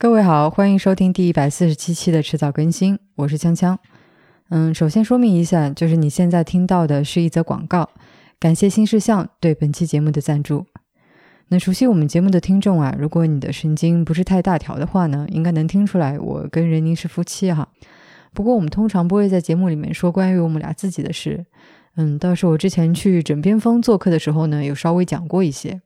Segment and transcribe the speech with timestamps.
[0.00, 3.76] 各位好，欢迎收听第一百四十七期的迟早更新，我是锵锵。
[4.48, 7.90] 嗯，首先说明一下，就是你现在听到的是一则广告，
[8.38, 10.66] 感谢新事项对本期节目的赞助。
[11.48, 17.68] 那熟悉我们节目的听众啊，如果你的神经不是太大条的话呢，应该能听出来我跟任宁是夫妻哈。
[18.32, 21.44] 不过我们通常不会在节目里面说关于我们俩自己的事。
[21.96, 25.82] 嗯，倒是我之前去枕边风做客的时候呢，有稍微讲过一些。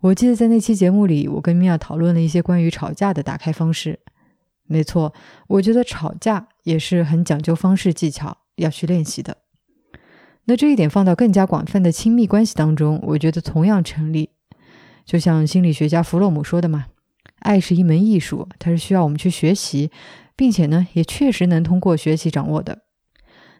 [0.00, 4.00] 我记得在那期节目里，我跟米娅讨论了一些关于吵架的打开方式。
[4.66, 5.12] 没错，
[5.48, 9.36] 我觉得吵架也是很讲究方式技巧，要去练习的。
[10.44, 14.30] 那这一点放到更加广泛的亲密关系当中，我觉得同样成立。
[15.04, 16.86] 就像心理学家弗洛姆说的嘛，
[17.40, 19.90] 爱是一门艺术，它是需要我们去学习，
[20.34, 22.84] 并且呢，也确实能通过学习掌握的。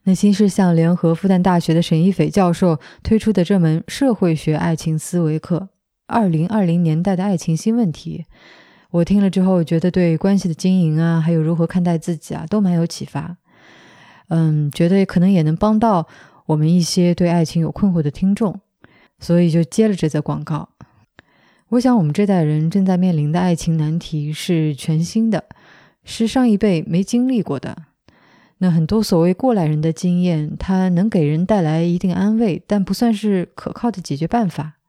[0.04, 5.68] 那新世相联合复旦大学的沈一斐教授推出的这门社会学爱情思维课。
[6.10, 8.26] 二零二零年代的爱情新问题，
[8.90, 13.36] 我听了之后觉得对关系的经营啊，还有如何看待自己啊，都蛮有启发。
[14.28, 16.06] 嗯，觉得可能也能帮到
[16.46, 18.60] 我们一些对爱情有困惑的听众，
[19.18, 20.70] 所以就接了这则广告。
[21.70, 25.44] 我想我们这代人正在面临的爱情难题是全新的，
[26.02, 27.76] 是上一辈没经历过的。
[28.58, 34.79] 那很多所谓过来人的经验，它能给人带来一定安慰，但不算是可靠的解决办法。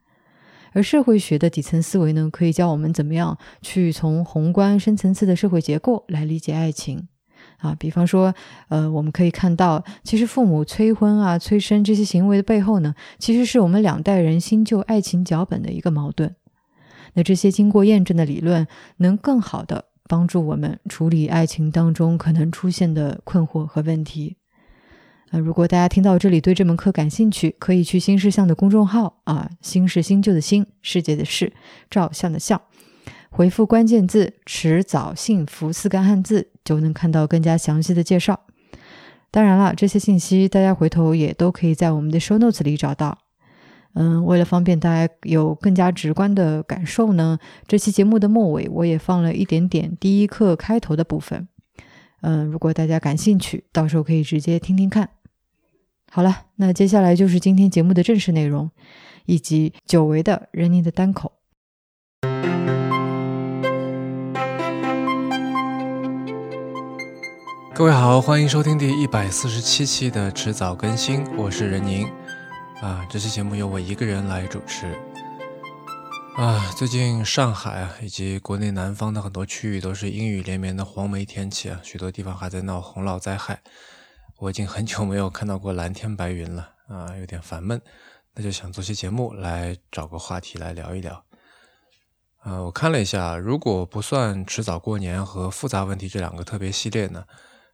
[0.72, 7.08] 而社会学的底层思维呢，可以教我们怎么样去从宏观深层次的社会结构来理解爱情
[7.58, 7.76] 啊。
[7.78, 8.34] 比方说，
[8.70, 16.36] 呃，我们可以看到，其实父母催婚啊、催生这些行为的背后呢，其实是我们两代人新旧爱情脚本的一个矛盾。
[17.14, 18.66] 那这些经过验证的理论，
[18.98, 24.38] 能更好的帮助我们处理爱情当中可能出现的困惑和问题。
[25.34, 31.54] 那如果大家听到这里对这门课感兴趣，可以去新事项的公众号啊，新是新旧的新，世界的世，
[31.90, 32.62] 照相的相，
[33.30, 38.42] 回复关键字“迟早幸福”四个汉字，就能看到更加详细的介绍。
[39.32, 43.18] 当然了，这些信息大家回头也都可以在我们的 show notes 里找到。
[43.94, 51.48] 嗯，为了方便大家有更加直观的感受呢，这期节目的末尾我也放了一点点第一课开头的部分。
[52.20, 55.10] 嗯，如果大家感兴趣，到时候可以直接听听看。
[56.14, 58.70] 好了，那接下来就是今天节目的正式内容，
[59.28, 61.32] 以及久违的任宁的单口。
[67.74, 72.06] 各位好，欢迎收听第一百四十七期的迟早更新，我是任宁。
[72.82, 74.94] 啊，这期节目由我一个人来主持。
[76.36, 83.62] 啊，最近上海啊，以及国内南方的很多区域都是阴雨连绵的黄梅天气啊，许多地方还在闹洪涝灾害。
[84.42, 87.80] 我已经很久没有看到过蓝天白云了啊，有点烦闷，
[88.34, 91.24] 那就想做期节目来找个话题来聊一聊。
[92.40, 97.26] 啊，我看了一下，如果不算迟早过年和复杂问题这两个特别系列呢，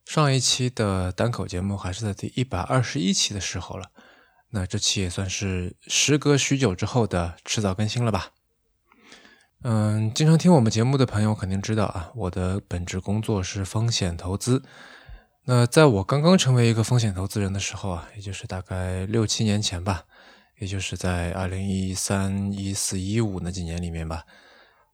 [0.04, 3.92] 上一期的单口节目还是在第一百二十一期的时候了。
[4.50, 8.32] 那这期也算是时隔许久之后的迟早更新了吧？
[9.64, 14.64] 嗯，经常听我们节目的朋友肯定知道啊，我的本职工作是风险投资。
[15.50, 20.04] 那在我刚刚成为一个风险投资人的时候啊，也就是大概六七年前吧，
[20.60, 24.26] 也就是在二零一三、一四、一五那几年里面吧，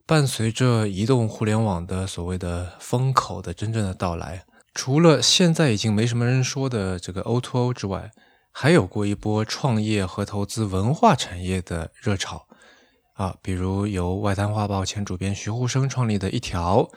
[0.05, 8.11] 伴随着移动互联网的所谓的风口的真正的到来，除了现在已经没什么人说的这个 O2O 之外，
[8.51, 12.45] 还有过一波创业和投资文化产业的热潮
[13.13, 16.91] 啊，比如由外滩画报前主编徐沪生创立的一条。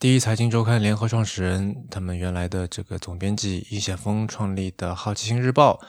[0.00, 5.80] 第一财经周刊联合创始人，他们原来的这个总编辑易险峰创立的《好奇心日报》，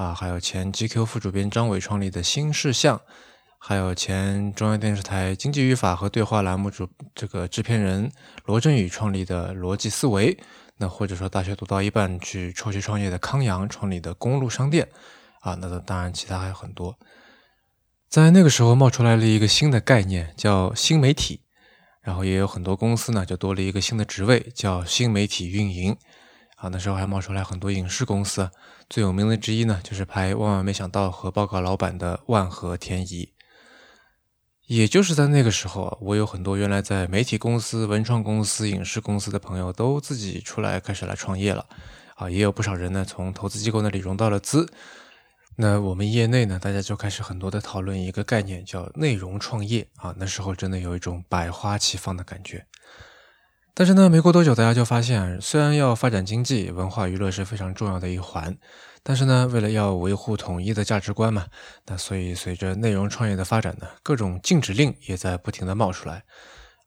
[0.00, 3.00] 啊，还有前 GQ 副主编张伟创立的新事项，
[3.58, 8.12] 还有前中央电视台经济语法和对话栏目主这个制片人
[8.44, 10.38] 罗振宇创立的逻辑思维，
[10.76, 14.88] 那或者说大学读到一半去辍学创业的康阳创立的公路商店，
[15.40, 16.96] 啊，那当然其他还有很多。
[18.08, 21.40] 在那个时候冒出来了一个新的概念，叫新媒体。
[22.08, 25.94] 然后也有很多公司呢，就多了一个新的职位，叫新媒体运营。
[26.56, 28.50] 啊，那时候还冒出来很多影视公司，
[28.88, 33.34] 最有名的之一呢，就是拍《万万没想到》和《报告老板》的万和天宜。
[34.68, 41.66] 也就是在那个时候，我有很多原来在媒体公司、文创公司、影视公司的朋友，都自己出来开始来创业了。
[42.14, 44.66] 啊，也有不少人呢，从投资机构那里融到了资。
[45.60, 50.14] 那我们业内呢，大家就开始很多的讨论一个概念，叫内容创业啊。
[50.16, 52.64] 那时候真的有一种百花齐放的感觉。
[53.74, 58.56] 但是呢，没过多久，大家就发现，虽然要发展经济，文化娱乐是非常重要的一环，
[59.02, 61.46] 但是呢，为了要维护统一的价值观嘛，
[61.86, 66.22] 那所以随着内容创业的发展呢，各种禁止令也在不停的冒出来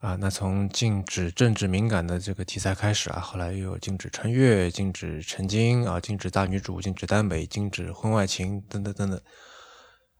[0.02, 9.22] 啊，那从禁止政治敏感的这个题材开始啊，后来又有禁止穿越、禁止成精啊、禁止大女主、禁止耽美、禁止婚外情等等等等。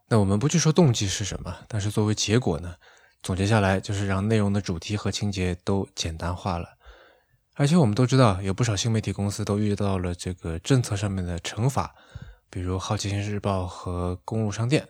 [0.08, 2.76] 那我们不去说动机是什么，但是作为结果呢，
[3.24, 6.78] 总结下来就是让内容的主题和情节都简单化了。
[7.56, 11.92] 而且我们都知道，有不少新媒体公司都遇到了这个政策上面的惩罚，
[12.52, 14.88] 比如《好奇心日报》和公路商店。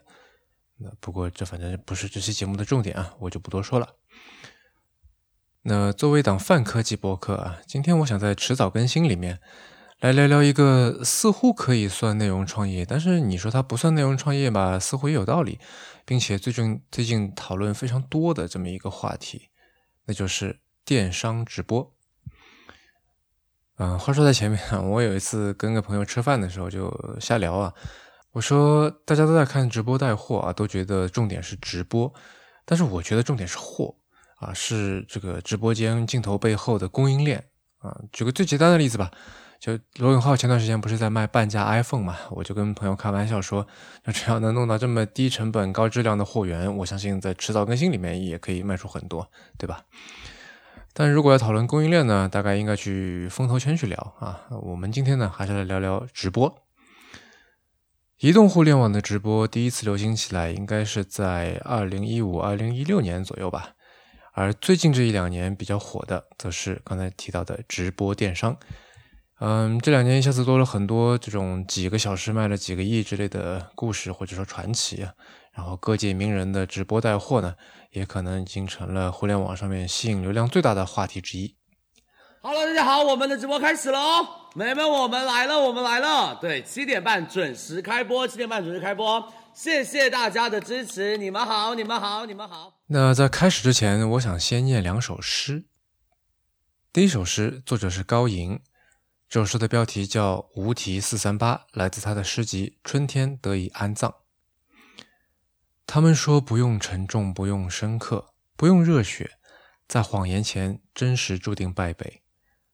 [0.78, 3.88] 那不过这反正不是这期节目的重点啊，我就不多说了。
[5.64, 9.40] 那作为一档泛科技博客啊，今天我想在迟早更新里面
[10.00, 15.60] 来聊聊一个似乎可以算内容创业，但是你说它不算内容创业吧，似乎也有道理，
[16.04, 19.50] 并且最近最近讨论非常多的这么一个话题，
[20.06, 21.94] 那就是电商直播。
[23.78, 27.72] 嗯，话说在前面，我有一次跟个朋友吃饭的时候就瞎聊啊，
[28.32, 32.12] 我说大家都在看直播带货啊，都觉得重点是直播，
[32.66, 33.98] 但是我觉得重点是货。
[34.42, 37.46] 啊，是这个直播间镜头背后的供应链
[37.78, 37.96] 啊。
[38.12, 39.12] 举个最简单的例子吧，
[39.60, 42.18] 就罗永浩前段时间不是在卖半价 iPhone 嘛？
[42.32, 43.68] 我就跟朋友开玩笑说，
[44.04, 49.86] 那只要能弄到这么低成本、高质量的货源，我相信在迟早更新里面也可以卖出很多，对吧？
[50.94, 54.42] 但如果要讨论供应链呢，大概应该去风投圈去聊啊。
[54.64, 56.54] 我们今天呢，还是来聊聊直播。
[58.18, 63.76] 移动互联网的直播第一次流行起来，应该是在二零一五、二零一六年左右吧。
[64.34, 68.58] 而最近这一两年比较火的，则是刚才提到的直播电商。
[69.40, 75.12] 嗯，这两年一下子多了很多这种几个小时卖了几个亿之类的故事，或者说传奇啊。
[75.54, 77.56] 然后各界名人的直播带货呢，
[77.92, 81.58] 也可能已经成了互联网上面吸引流量最大的话题之一。
[82.42, 86.38] Hello，大家好，我们的直播开始了哦，美们，我们来了，我们来了。
[86.40, 89.28] 对，七点半准时开播，七点半准时开播。
[89.54, 92.81] 谢谢大家的支持，你们好，你们好，你们好。
[92.94, 95.66] 那在开始之前，我想先念两首诗。
[96.92, 98.62] 第一首诗，作者是高莹，
[99.30, 104.12] 这首诗的标题叫《无题四三八》，来自他的诗集《春天得以安葬》。
[105.88, 109.38] 他们说不用沉重，不用深刻，不用热血，
[109.88, 112.24] 在谎言前，真实注定败北。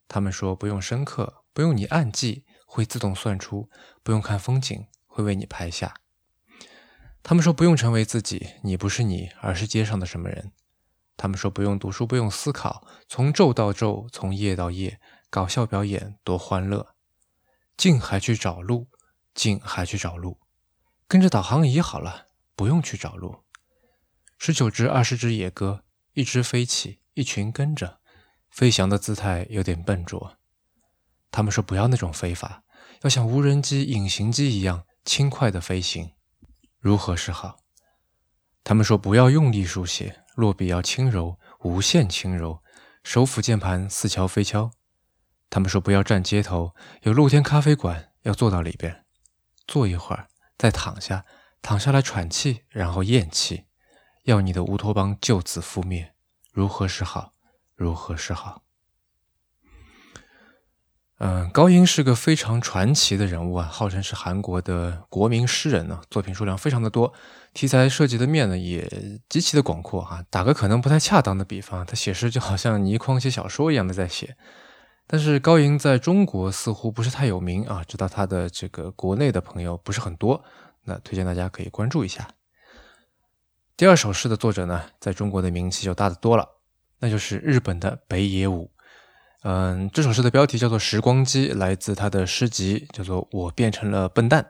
[0.08, 3.70] 他们说不用深刻，不用你暗记，会自动算出；
[4.02, 5.94] 不用看风景，会为你拍下。
[7.24, 10.54] 他们说不用成为自己，你不是你，而是街上的什么人。
[11.18, 15.00] 他们说不用读书，不用思考，从昼到昼，从夜到夜，
[15.30, 16.96] 搞笑表演多欢乐。
[17.76, 18.88] 静还去找路，
[19.34, 20.40] 静还去找路，
[21.08, 23.44] 跟着导航仪好了，不用去找路。
[24.38, 25.84] 十九只、二十只野鸽，
[26.14, 28.00] 一只飞起，一群跟着，
[28.50, 30.38] 飞翔的姿态有点笨拙。
[31.30, 32.64] 他们说不要那种飞法，
[33.02, 36.12] 要像无人机、隐形机一样轻快的飞行。
[36.88, 37.58] 如何是好？
[38.64, 42.64] 他们说不要用力书写，落笔要轻柔，无限轻柔，
[43.04, 44.72] 手抚键盘似敲非敲。
[45.50, 49.04] 他们说不要站街头，有露天咖啡馆，要坐到里边，
[49.68, 51.26] 坐一会儿，再躺下，
[51.62, 53.66] 躺下来喘气，然后咽气，
[54.24, 56.16] 要你的乌托邦就此覆灭。
[56.54, 57.34] 如何是好？
[57.76, 58.64] 如何是好？
[61.20, 67.12] 嗯，高音是个非常传奇的人物啊，号称是韩国的国民诗人呢，作品数量非常的多，
[67.56, 68.88] 题材涉及的面呢也
[69.28, 70.24] 极其的广阔哈。
[70.30, 74.38] 打个可能不太恰当的比方，他写诗就好像倪匡写小说一样的在写。
[75.08, 80.44] 但是高音在中国似乎不是太有名啊，知道他的这个国内的朋友不是很多，
[80.84, 82.28] 那推荐大家可以关注一下。
[83.76, 86.48] 第二首诗的作者呢，在中国的名气就大得多了，
[87.00, 88.70] 那就是日本的北野武。
[89.50, 94.44] 嗯，这首诗的标题叫做《时光机》，来自他的诗集，叫做《我变成了笨蛋》。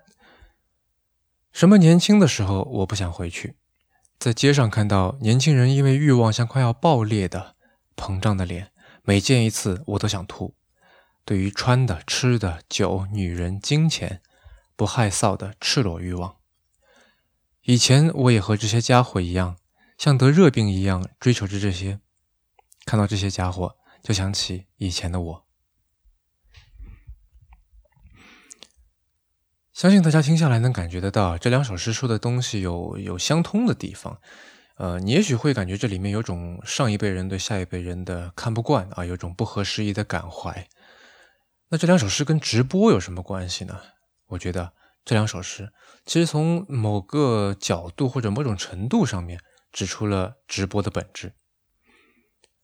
[1.52, 3.58] 什么年轻的时候，我不想回去，
[4.18, 7.54] 在街上看到年轻人因为欲望像快要爆裂的
[7.96, 8.72] 膨胀的脸，
[9.04, 10.56] 每见一次我都想吐。
[11.24, 14.24] 对于穿的、吃的、酒、女人、金钱，
[14.76, 16.38] 不害臊的赤裸欲望。
[17.62, 19.58] 以前我也和这些家伙一样，
[19.96, 22.00] 像得热病一样追求着这些，
[22.84, 23.77] 看到这些家伙。
[24.02, 25.48] 就想起以前的我，
[29.74, 34.22] 相信大家听下来能感觉得到，这两首诗说的东西有有相通的地方。
[34.78, 40.68] 呃，你也许会感觉这里面有种上一辈人对下一辈人的看不惯啊，有种不合时宜的感怀。
[41.70, 43.82] 那这两首诗跟直播有什么关系呢？
[44.28, 44.74] 我觉得
[45.04, 45.74] 这两首诗
[46.06, 49.40] 其实从某个角度或者某种程度上面
[49.72, 51.34] 指出了直播的本质。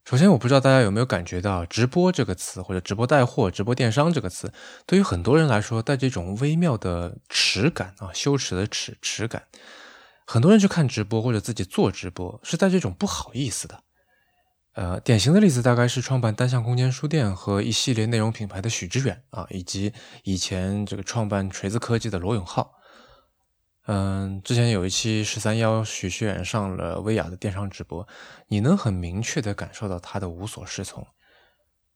[0.05, 4.51] 首先，我不知道大家有没有感觉到“直播”这个词，或者“直播带货”、“直播电商”这个词，
[4.85, 9.43] 对于很多人来说带这种微妙的耻感啊，羞耻的耻耻感。
[10.27, 13.79] 很多人去看直播或者自己做直播，是带这种不好意思的。
[14.73, 19.93] 呃，典型的例子大概是创办单向空间书店和一系列内容品牌的许知远啊，以及
[20.23, 22.73] 以前这个创办锤子科技的罗永浩。
[23.85, 28.07] 嗯，之前有一期十三幺许知远上了薇娅的电商直播，
[28.47, 31.05] 你能很明确的感受到他的无所适从。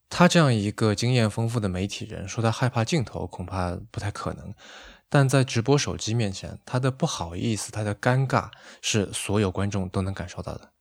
[0.10, 4.54] 他这样一个经验丰富的媒体人，说他害怕镜头，恐怕不太可能。
[5.10, 8.50] 但在直播手机面前，他的不好意思，他的尴尬，
[8.82, 10.72] 是所有观众都能感受到的。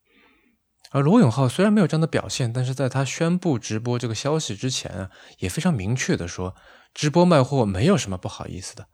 [0.90, 6.56] 而罗永浩虽然没有这样的表现，但是在他宣布直播这个消息之前啊，也非常明确的说，
[6.92, 8.88] 直播卖货没有什么不好意思的。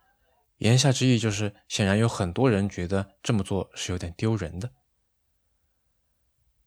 [0.62, 4.70] 言下之意就是，显然有很多人觉得这么做是有点丢人的。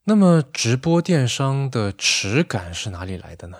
[0.03, 3.57] 那么，直播电商的耻感是哪里来的呢？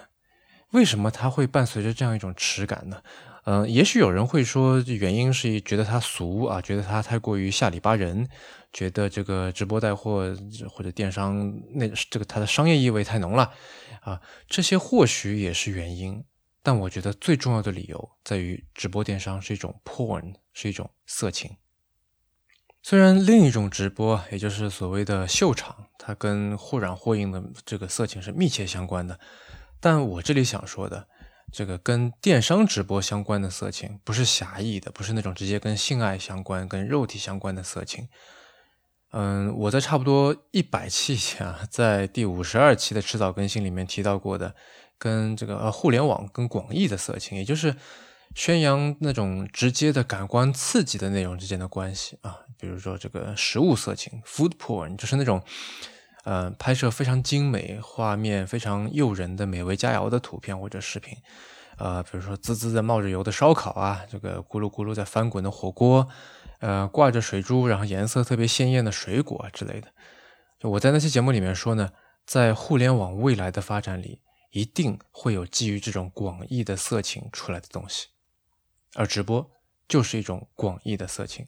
[0.72, 3.01] 为什么它会伴随着这样一种耻感呢？
[3.46, 8.27] 嗯，也许有人会说，原因是觉得它俗啊，觉得它太过于下里巴人。
[8.74, 10.36] 觉得这个直播带货
[10.70, 13.54] 或者电商那这个它的商业意味太浓了
[14.01, 16.25] 啊，这些或许也是原因，
[16.65, 21.57] 但我觉得最重要的理由在于直播电商是一种 porn，是一种色情。
[22.81, 29.19] 虽然另一种直播，也就是所谓的秀场，它跟或软或硬的这个色情是密切相关的，
[29.79, 31.07] 但我这里想说的，
[31.51, 38.10] 这个跟电商直播相关的色情，不是狭义的，不是那种直接跟性爱相关、跟肉体相关的色情。
[39.12, 44.55] 嗯，我在差不多一百期前啊，在第五十二期的迟早更新里面提到过的，
[44.97, 47.75] 跟这个呃互联网跟广义的色情，也就是
[48.33, 55.41] 宣扬那种直接的感官刺激的内容之间的关系啊，比如说这个食物色情 （food porn），就是那种
[56.23, 61.17] 呃拍摄非常精美、画面非常诱人的美味佳肴的图片或者视频，
[61.77, 66.07] 呃，比如说滋滋的冒着油的烧烤啊，这个咕噜咕噜在翻滚的火锅。
[66.61, 69.89] 呃，挂着水珠，然后颜色特别鲜艳的水果之类的。
[70.61, 71.91] 我在那期节目里面说呢，
[72.25, 74.21] 在互联网未来的发展里，
[74.55, 78.07] 一定会有基于这种广义的色情出来的东西，
[78.93, 79.51] 而直播
[79.88, 81.45] 就是一种广义的色情。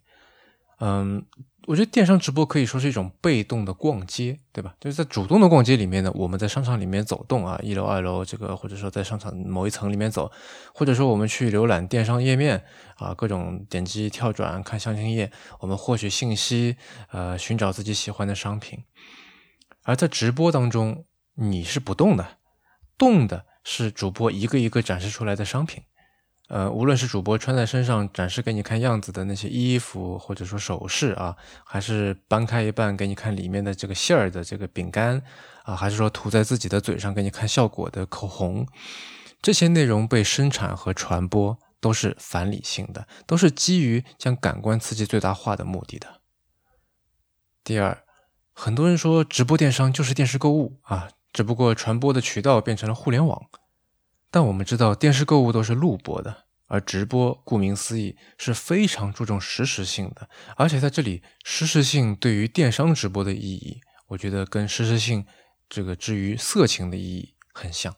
[0.79, 1.25] 嗯。
[1.67, 4.73] 我觉得电商直播可以说是一种被动的逛街，对吧？
[4.79, 10.31] 就是在主动的逛街里面呢，我们在商场里面走动啊，一楼、二楼这个，或者说在商场某一层里面走，
[10.73, 12.63] 或者说我们去浏览电商页面
[12.95, 16.77] 啊，各种点击跳转看详情页，我们获取信息，
[17.11, 18.85] 呃，寻找自己喜欢的商品。
[19.83, 22.36] 而在直播当中，你是不动的，
[22.97, 25.83] 动的是主播一个一个展示出来的商品。
[26.49, 31.35] 呃，无论是主播穿在身上展示给你看样子的那些衣服，或者说首饰啊，
[31.65, 35.21] 还是掰开一半给你看里面的这个馅儿的这个饼干
[35.63, 38.65] 啊，还是说涂在自己的嘴上给你看效果的口红，
[39.41, 46.21] 这些内容被生产和传播都是反理性的，都是基于将感官刺激最大化的目的的。
[47.61, 48.05] 第二，
[48.53, 53.39] 很多人说直播电商就是电视购物啊，只不过传播的渠道变成了互联网。
[54.31, 60.27] 但我们知道，电视购物都是录播的，而直播顾名思义是非常注重实时性的。
[60.55, 65.27] 而且在这里，实时性对于电商直播的意义，我觉得跟实时性
[65.69, 67.95] 这个至于色情的意义很像。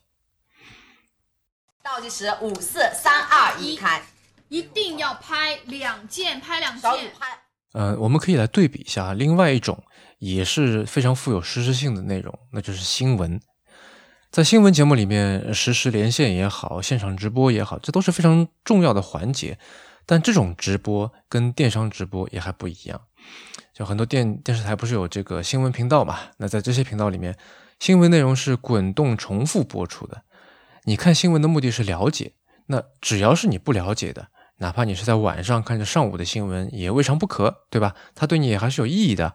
[1.82, 4.02] 倒计时五四三二一，开！
[4.50, 6.90] 一定要拍两件，拍两件。
[7.18, 7.42] 拍。
[7.72, 9.82] 呃，我们可以来对比一下另外一种
[10.20, 13.40] 也是非常富有实时性的内容，那就是新闻。
[14.30, 19.58] 在新闻节目里面，实时连线也好，现场直播也好，这都是非常重要的环节。
[20.06, 23.00] 但这种直播跟电商直播也还不一样。
[23.74, 26.18] 就很多电电视台不是有这个新闻频道嘛？
[26.38, 27.36] 那在这些频道里面，
[27.80, 30.22] 新闻内容是滚动重复播出的。
[30.84, 32.34] 你看新闻的目的是了解，
[32.66, 37.94] 那只要是你不了解的，哪怕你是在晚上看着上午的新闻，也未尝不可，对吧？
[38.14, 39.34] 它对你也还是有意义的。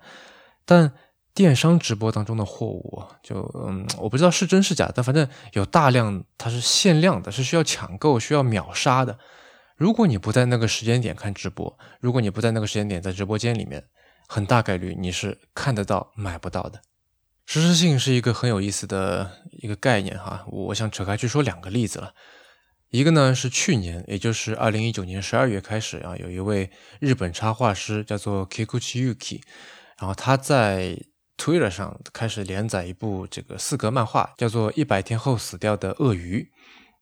[0.65, 0.91] 但
[1.33, 9.19] 电商直播当中的货物，就嗯，我不知道是真是假，但反正有大量，它是限量的，是需要抢购、需要秒杀的。
[9.75, 13.83] 如果你不在那个时间点看直播，如果你不在那个时间点在直播间里面，
[14.27, 16.81] 很大概率你是看得到买不到的。
[17.45, 22.13] 实时性是一个很有意思的一个概念哈，我想扯开去说两个例子了。
[22.89, 29.41] 一个呢是去年，也就是二零一九年十二月开始啊，有一位日本插画师叫做 Kikuchi Yuki，
[29.97, 30.97] 然后他在
[31.37, 36.51] Twitter 上开始连载一部这个四格漫画，叫做《一百天后死掉的鳄鱼》。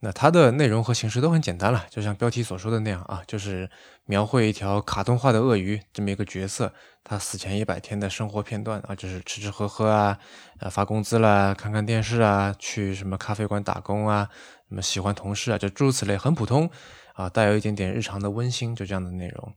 [0.06, 3.70] 那它的内容和形式都很简单了，就像标题所说的那样啊，就是
[4.06, 6.74] 描绘一条卡通化的鳄鱼这么一个角色，
[7.06, 10.20] 他死前一百天的生活片段啊，就是吃吃喝喝啊，
[10.60, 14.28] 呃，发工资啦，看看电视啊，去什么咖啡馆打工啊，
[14.68, 16.70] 什么喜欢同事啊，就诸如此类，很普通
[17.14, 19.54] 啊，带有一点点日常的温馨，就这样的内容。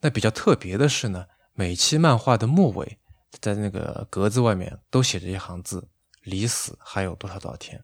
[0.00, 1.26] 那比较特别的是呢，
[1.58, 2.98] 每期漫画的末尾。
[3.40, 5.88] 在那个格子外面都写着一行字
[6.22, 7.82] ：“离死还有多少多少天。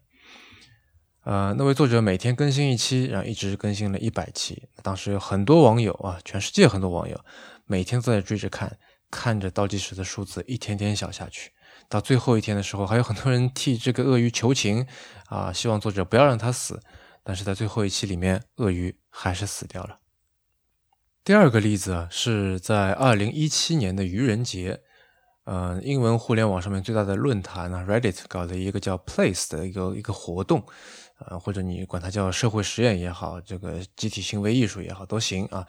[1.25, 4.69] 呃，那位作者每天更新一期，然后一直更新了一百期。
[4.81, 7.19] 当时有很多网友啊，全世界很多网友
[7.65, 8.77] 每天都在追着看，
[9.11, 11.51] 看着倒计时的数字一天天小下去。
[11.89, 14.87] 到最后一天的时候，还有很多人替这个鳄鱼求情
[15.25, 16.79] 啊，希望作者不要让他死。
[17.25, 19.97] 但是在最后一期里面，鳄鱼还是死掉了。
[21.25, 24.81] 第二个例子啊，是在二零一七年的愚人节，
[25.45, 30.63] 呃，英文互联网上面最大的论坛呢，Reddit 搞的一个叫 Place 的一个一个活动。
[31.17, 35.65] 呃，或者你管它叫社会实验也好，这个集体行为艺术也好，都行啊。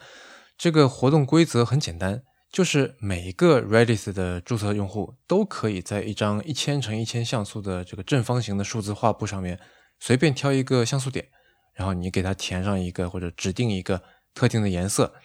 [0.59, 2.21] 这个活动规则很简单，
[2.51, 9.59] 就是每个 Reddit 的注册用户都可以在一张一千乘一千像素的这个正方形的数字画布上面
[9.99, 11.25] 随便挑一个像素点，
[11.73, 14.03] 然后你给它填上一个或者指定一个
[14.35, 15.15] 特定的颜色。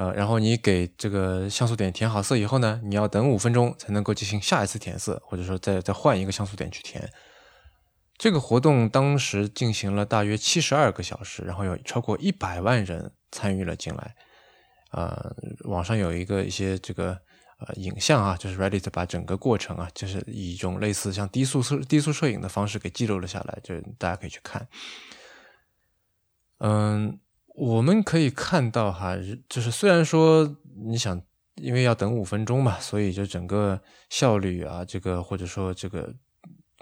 [0.00, 7.06] 呃，然后你给这个像素点填好色以后呢，你要等五分钟才能够进行下一次填色，或者说再再换一个像素点去填。
[8.16, 14.14] 这个活动当时进行了大约七十二个小时，然后有超过一百万人参与了进来。
[14.92, 17.20] 呃，网上有一个一些这个
[17.58, 24.66] 呃影像啊，就是 Reddit 把整个过程啊，就是以一种类似像低速摄低速摄影的方式给记录了下来，就大家可以去看。
[26.56, 27.20] 嗯，
[27.60, 29.16] 我们可以看到哈，
[29.48, 31.22] 就是虽然说你想，
[31.56, 36.14] 因为要等五分钟嘛，所以就整个效率啊，这个或者说这个。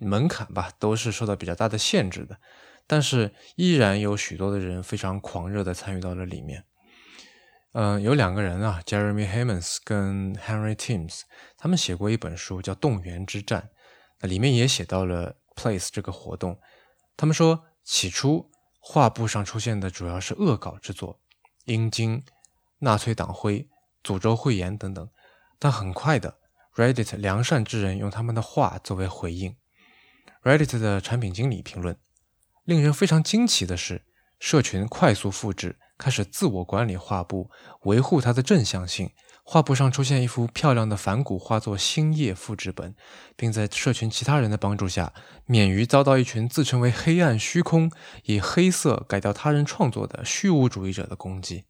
[0.00, 2.38] 门槛吧，都是受到比较大的限制的，
[2.86, 6.62] 但是依然有许多的人非常狂热的参与到了里面。
[7.72, 11.22] 嗯，有两个人啊，Jeremy Hammonds 跟 Henry Timms，
[11.56, 13.62] 他们写过一本书叫《动员之战》，
[14.20, 16.60] 那里面也写到了 Place 这个活动。
[17.16, 21.20] 他们说，起初画布上出现的主要是恶搞之作，
[21.64, 22.22] 阴茎、
[22.78, 23.68] 纳粹党徽、
[24.02, 25.08] 诅咒会言等等，
[25.58, 26.38] 但很快的
[26.74, 29.56] ，Reddit 良善之人用他们的话作为回应。
[30.42, 31.98] Reddit 的产品经理评论
[32.64, 34.06] ：“令人非常惊奇的是，
[34.38, 37.50] 社群快速复制，开始自我管理画布，
[37.82, 39.10] 维护它的正向性。
[39.50, 42.94] 画布上出现一幅漂亮的反骨画作星夜复制本，
[43.34, 45.14] 并在社群其他人的帮助下，
[45.46, 47.90] 免于遭到一群自称为黑暗虚空、
[48.24, 51.64] 以黑色改掉他人创作的虚无主义者的攻击。”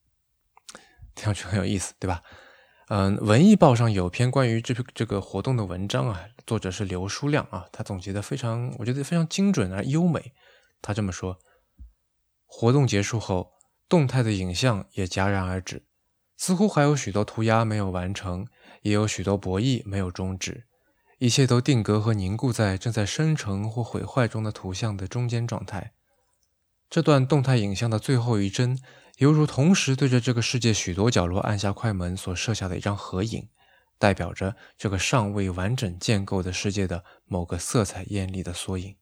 [1.14, 2.24] 听上去很有意思，对吧？
[2.88, 10.32] 嗯，文艺报上有篇关于这这个活动的文章啊，作者是刘书亮啊，他总结的非常，我觉得非常精准而优美。
[10.82, 11.38] 他这么说：
[12.44, 13.52] 活动结束后，
[13.88, 15.84] 动态的影像也戛然而止，
[16.38, 18.46] 似乎还有许多涂鸦没有完成，
[18.80, 20.64] 也有许多博弈没有终止，
[21.18, 25.92] 一切都定格和凝固在正在生成或毁坏中的图像的中间状态。
[26.88, 28.78] 这段动态影像的最后一帧。
[29.18, 33.48] 犹如同时对着这个世界许多角落按下快门所设下的一张合影，
[33.98, 38.94] 代表着这个尚未完整建构的世界的某个色彩艳丽的缩影。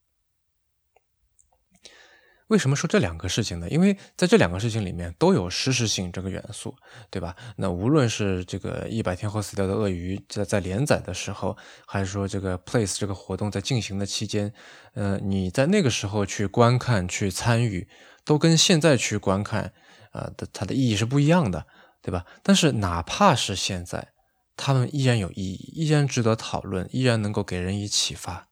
[2.49, 3.69] 为什么说这两个事情呢？
[3.69, 6.77] 因为在这两个事情里面都有实时性这个元素，
[7.11, 7.35] 对吧？
[7.57, 11.57] 那无论是这个一百天后死掉的鳄鱼在在连载的时候，
[11.87, 14.53] 还是说这个 Place 这个活动在进行的期间，
[14.95, 17.89] 呃，你在那个时候去观看、去参与，
[18.25, 19.73] 都跟现在去观看。
[20.13, 21.67] 呃，的它的意义是不一样的，
[22.01, 22.25] 对吧？
[22.43, 24.13] 但是哪怕是现在，
[24.57, 28.49] 他们依然有意义，依然值得讨论，依然能够给人以启发。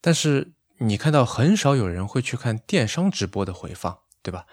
[0.00, 4.46] 但是你看到很少有人会去看电商直播的回放，对吧？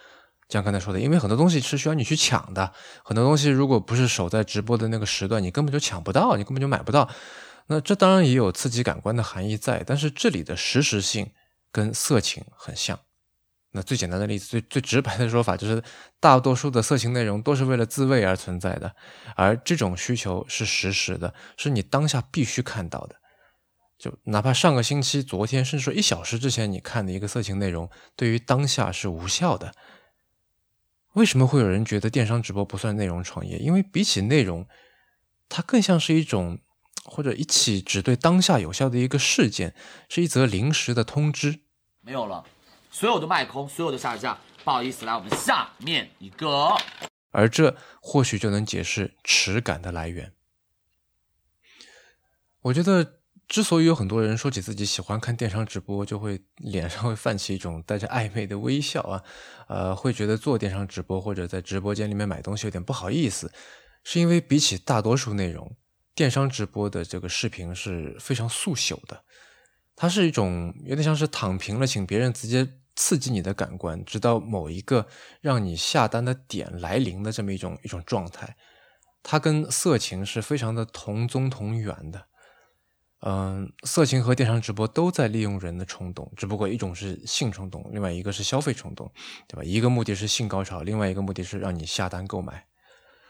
[0.50, 2.72] 像刚才说的，因为很多东西是需要你去抢的，
[3.04, 7.10] 很多东西如果不是守在直播的那个时段，你根本就抢不到，你根本就买不到。
[7.68, 11.32] 那这当然也有刺激感官的含义在，但是这里的实时性
[11.72, 13.00] 跟色情很像。
[13.72, 15.82] 那最简单的例子，最最直白的说法就是，
[16.20, 18.94] 大多数的色情内容都是为了自慰而存在的，
[19.36, 23.16] 而这种需求是实时的，是你当下必须看到的。
[24.04, 29.74] 就哪怕上个星期、昨天，甚至说一小时之前你看的一个色情内容，对于当下是无效的。
[31.14, 33.58] 为什么会有人觉得电商直播不算内容创业？
[33.60, 34.68] 因为比起内容，
[35.48, 36.60] 它更像是一种
[37.06, 39.74] 或者一起只对当下有效的一个事件，
[40.10, 41.62] 是一则临时的通知。
[42.02, 42.44] 没有了。
[42.92, 46.76] 所有的卖空，所有的下架，不好意思，来我们下面一个，
[47.32, 50.34] 而这或许就能解释耻感的来源。
[52.64, 53.22] 我觉得，
[53.54, 59.24] 之所以有很多人说起自己喜欢看电商直播，就会脸上会泛起一种带着暧昧的微笑啊，
[59.68, 63.54] 呃，会觉得做电商直播或者在直播间里面买东西有点不好意思，
[64.04, 65.76] 是因为比起大多数内容，
[66.16, 69.22] 电商直播的这个视频是非常速朽的，
[69.96, 72.68] 它是一种有点像是躺平了，请别人直接。
[72.96, 75.08] 刺激你的感官，直到某一个
[75.42, 78.56] 让你下单的点来临的这么一种一种状态，
[79.24, 82.28] 它跟色情是非常的同宗同源的。
[83.26, 89.10] 嗯，色情和电商直播都在利用人的冲动，只不过一种是性冲动，另外一个是消费冲动，
[89.48, 89.64] 对吧？
[89.64, 92.66] 一个目的是性高潮，另外一个目的是让你下单购买。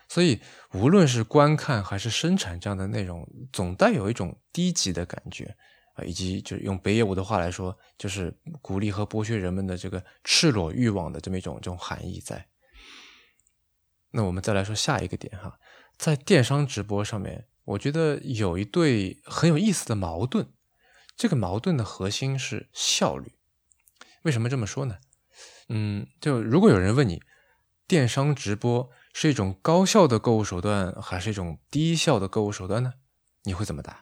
[0.09, 0.39] 所以，
[0.71, 5.55] 无论是观看还是生产这样的内容，总带有一种低级的感觉
[5.93, 12.43] 啊，以及就是用北野武的话来说，就是鼓励和剥削人们的这个赤裸欲望的这么一种这种含义在。
[14.09, 15.59] 那我们再来说下一个点哈，
[15.99, 17.45] 在电商直播上面。
[17.65, 20.47] 我觉得有一对很有意思的矛盾，
[21.15, 23.33] 这个矛盾的核心是效率。
[24.23, 24.97] 为什么这么说呢？
[25.69, 27.21] 嗯，就如果有人问你，
[27.87, 32.93] 电商直播是一种高效的购物手段，还是一种低效的购物手段呢？
[33.43, 34.01] 你会怎么答？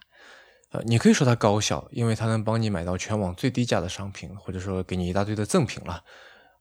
[0.70, 6.04] 呃，你可以说它高效，因为它能帮你买到全网最低价的商品，或者说给你一大堆的赠品了。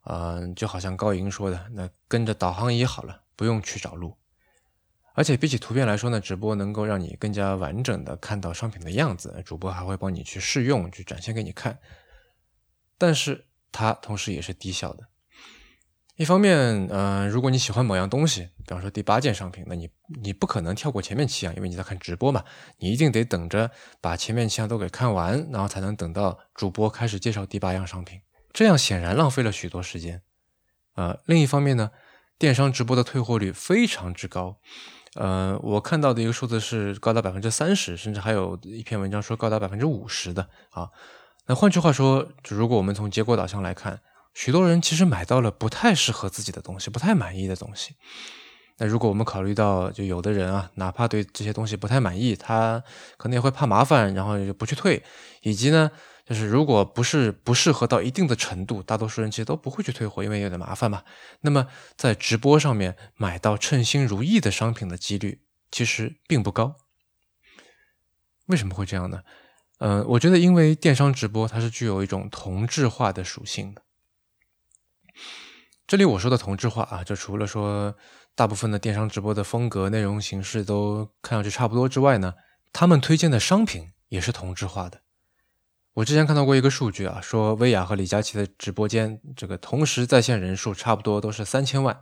[0.05, 4.17] 嗯，就好像高莹说的，那跟着导航仪好了，不用去找路。
[5.21, 11.79] 而且比起图片来说呢，直播能够让你更加完整的看到商品的样子，主播还会帮你去试用，去展现给你看。
[12.97, 15.09] 但是它同时也是低效的。
[16.17, 19.91] 一方面，嗯，如果你喜欢某样东西，比方说第八件商品，那你
[20.23, 22.43] 你不可能跳过前面七样，因为你在看直播嘛，
[22.79, 28.23] 你一定得等着把前面七样都给看完，然后才能等到主播开始介绍第八样商品。
[28.55, 30.23] 这样显然浪费了许多时间。
[30.95, 31.91] 呃，另一方面呢，
[32.39, 34.63] 电商直播的退货率非常之高。
[35.15, 40.89] 呃，我看到的一个数字是高达百分之三十，甚至还有一篇文章说高达百分之五十的啊。
[41.47, 44.01] 那换句话说，就如果我们从结果导向来看，
[44.35, 47.95] 许多人其实买到了不太适合自己的东西，不太满意的东西。
[48.79, 52.83] 那如果我们考虑到，就有的人啊，哪怕对这些东西不太满意，他
[53.17, 55.03] 可能也会怕麻烦，然后就不去退，
[55.43, 55.91] 以及呢。
[56.31, 61.03] 就是如果不是不适合到一定的程度，大多数人其实都不会去退货，因为有点麻烦嘛。
[61.41, 61.67] 那么
[61.97, 66.77] 在直播上面买到称心如意的商品的几率其实并不高。
[68.47, 69.25] 为什么会这样呢？
[69.79, 73.83] 嗯，我觉得因为电商直播它是具有一种同质化的属性的。
[75.89, 77.97] 这里我说的同质化啊，就除了说
[78.37, 82.35] 大部分的电商直播的风格、内容形式都看上去差不多之外呢，
[82.73, 85.01] 他们推荐的商品也是同质化的。
[86.01, 92.01] 我之前看到过一个数据啊，说薇娅和李佳琦的直播间这个同时在线人数差不多都是三千万。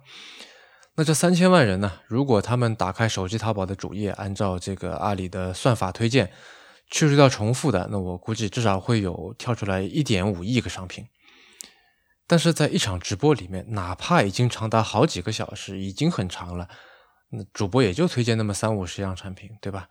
[0.94, 6.30] 那这三千万人呢，如果他们打开手机淘宝的主页，按照这个阿里的算法推荐，
[6.88, 11.04] 去除掉重复的，那我估计至少会有跳出来一点五亿个商品。
[12.28, 16.68] 但是在一场直播里面，哪怕已经长达好几个小时，已经很长了，
[17.30, 19.88] 那主播也就推荐那么三五十样产品，对吧？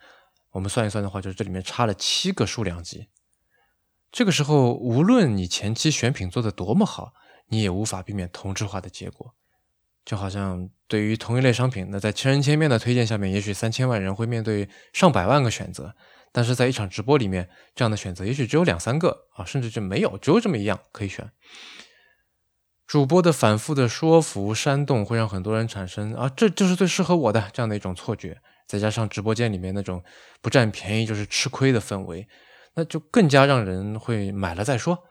[0.52, 3.06] 我们算一算的话，就是这里面差了七个数量级。
[4.10, 7.12] 这个时候，无论你前期选品做的多么好，
[7.48, 9.34] 你也无法避免同质化的结果。
[10.04, 15.90] 就好像对于同一类商品，那在千人千面的推荐下面，也许三千万人会面对上百万个选择；
[16.32, 21.30] 但是在一场直播里面，这样的选择也许只有两三个啊，甚至就没有，只有这么一样可以选。
[22.86, 28.40] 主播的反复的说服、煽动，会让很多人产生啊，这就是最适合我的这样的一种错觉。
[28.66, 30.02] 再加上直播间里面那种
[30.40, 32.26] 不占便宜就是吃亏的氛围。
[32.74, 35.04] 那就更加让人会买了再说，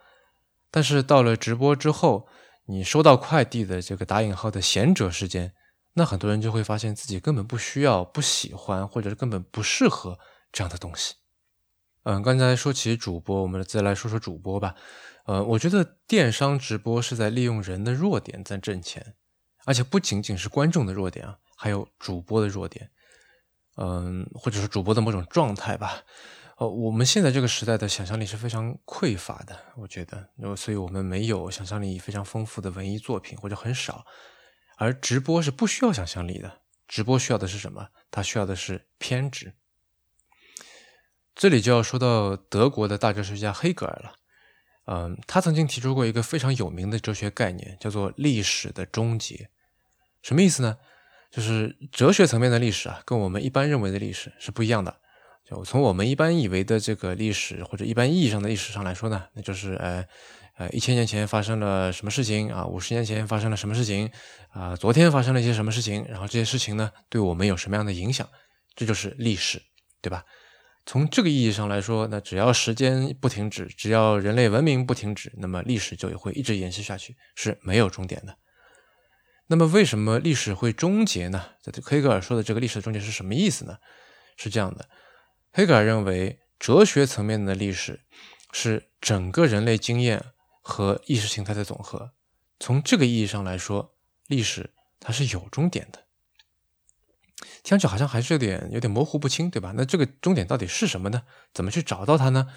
[0.71, 2.27] 但是到了直播之后，
[2.65, 5.53] 你收到快递的这个打引号的贤者时间，
[5.93, 10.19] 那很多人就会发现自己根本不需要、不喜欢，或者是根本不适合
[10.51, 11.15] 这样的东西。
[12.03, 14.75] 嗯，刚才说起主播，我们再来说说主播吧。
[15.25, 19.15] 呃，我觉得电商直播是在利用人的弱点在挣钱，
[19.65, 22.89] 而且不仅仅是观众的弱点啊，还有主播的弱点，
[23.75, 26.03] 嗯，或者是主播的某种状态吧。
[26.57, 34.05] 哦，我们现在这个时代的想象力是非常匮乏的，我觉得，所以我们没有想象力非常丰富的文艺作品，或者很少。
[34.77, 37.89] 而直播是不需要想象力的，直播需要的是什么？
[38.09, 39.53] 它需要的是偏执。
[41.35, 44.15] 这里就要说到德国的大哲学家黑格尔了，
[44.85, 49.51] 嗯，他曾经提出过一个非常有名的哲学概念，叫做历史的终结。
[50.23, 50.77] 什么意思呢？
[51.29, 54.99] 就是哲学层面的历史啊，跟我们一般认为的历史是不一样的。
[55.49, 60.05] 就从我们一般以为的这个历史或者一般意义上的历史上来说呢，那就是呃
[60.57, 64.11] 呃一千年前发生了什么事情啊，五十年前发生了什么事情
[64.49, 68.27] 啊，昨天发生了一些什么事情，然后这些事情呢对我们有什么样的影响，
[68.75, 69.61] 这就是历史，
[70.01, 70.25] 对吧？
[70.85, 78.37] 从这个意义上来说，那只要时间不停止，只要人类文明不停止，那么历史就会一直延续下去，是没有终点的。
[79.47, 81.43] 那么为什么历史会终结呢？
[81.61, 83.77] 这黑格尔说的这个历史终结是什么意思呢？
[84.35, 84.85] 是这样的。
[85.57, 88.01] 黑格尔认为，哲学层面的历史
[88.51, 90.23] 是整个人类经验
[90.61, 92.11] 和意识形态的总和。
[92.59, 93.95] 从这个意义上来说，
[94.27, 96.03] 历史它是有终点的。
[97.63, 99.73] 听上去好像还是有点有点模糊不清，对吧？
[99.75, 101.23] 那这个终点到底是什么呢？
[101.51, 102.49] 怎么去找到它呢？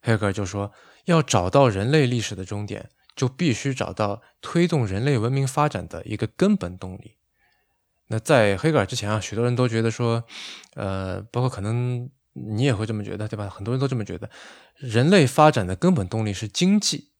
[0.00, 0.72] 黑格尔就说，
[1.06, 7.16] 要找到人类历史的终点，就必须找到推动人类文明发展的一个根本动力。
[8.06, 10.22] 那在黑格尔之前啊，许多人都觉得说，
[10.74, 12.08] 呃，包括可能
[12.54, 13.48] 你也会这么觉得，对吧？
[13.48, 14.28] 很多人都这么觉得，
[14.76, 17.12] 人类发展的根本动力是经济，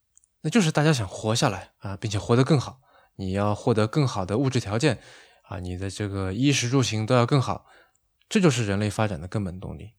[0.43, 2.81] 那就是大家想活下来啊，并且活得更好。
[3.17, 5.01] 你要获得更好的物质条件
[5.49, 7.67] 啊，你的这个衣食住行都要更好，
[8.29, 9.93] 这就是人类发展的根本动力。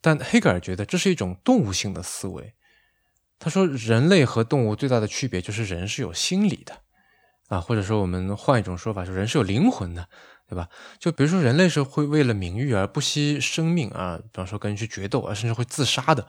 [0.00, 2.54] 但黑格尔觉得这是一种动物性的思维。
[3.38, 6.82] 他说，人类和动物最大的区别就是人是有心理的。
[7.48, 10.08] 啊，或者说我们换一种说法，说人是有灵魂的，
[10.52, 10.68] 对吧？
[10.98, 16.28] 就比如说人类是会为了名誉而不惜生命啊，比方说跟人去决斗啊，甚至会自杀的。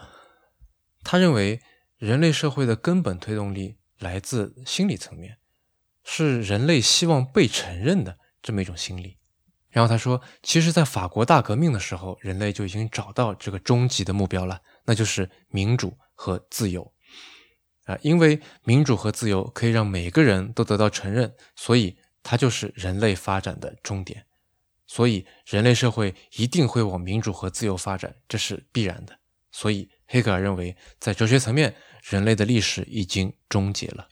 [1.03, 1.59] 他认为
[1.97, 5.39] 人类社会的根本推动力来自心理层面，
[6.05, 9.17] 是人类希望被承认的这么一种心理。
[9.69, 16.93] 然后他说，其实，在法国大革命的时候，人类就已经找到这个终极的目标了，那就是民主和自由。
[17.83, 24.25] 啊，因为民主和自由可以让每个人都得到承认，所以它就是人类发展的终点。
[24.87, 29.19] 所以人类社会一定会往民主和自由发展，这是必然的。
[29.51, 34.09] 所以黑格尔认为，在哲学层面，人类的历史已经终结了。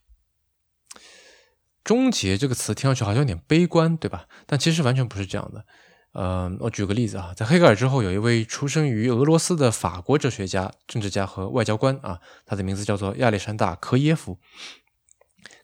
[1.83, 4.27] 终结这个词听上去好像有点悲观，对吧？
[4.45, 5.65] 但其实完全不是这样的。
[6.13, 14.39] 呃，我举个例子啊，在黑格尔之后，有一位出生于俄罗斯的法国哲学家、政治家和外交官啊，他的名字叫做亚历山大·科耶夫。